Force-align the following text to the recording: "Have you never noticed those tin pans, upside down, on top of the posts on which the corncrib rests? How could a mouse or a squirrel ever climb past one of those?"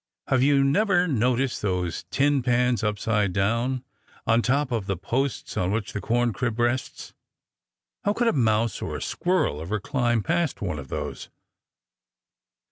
"Have 0.29 0.41
you 0.41 0.63
never 0.63 1.07
noticed 1.07 1.61
those 1.61 2.05
tin 2.09 2.41
pans, 2.41 2.83
upside 2.83 3.33
down, 3.33 3.83
on 4.25 4.41
top 4.41 4.71
of 4.71 4.87
the 4.87 4.97
posts 4.97 5.55
on 5.57 5.69
which 5.69 5.93
the 5.93 6.01
corncrib 6.01 6.57
rests? 6.57 7.13
How 8.03 8.13
could 8.13 8.27
a 8.27 8.33
mouse 8.33 8.81
or 8.81 8.95
a 8.95 8.99
squirrel 9.03 9.61
ever 9.61 9.79
climb 9.79 10.23
past 10.23 10.59
one 10.59 10.79
of 10.79 10.87
those?" 10.87 11.29